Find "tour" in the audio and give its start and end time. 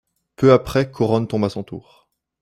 1.61-2.09